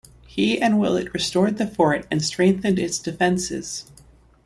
[0.25, 3.85] He and Willett restored the fort and strengthened its defenses.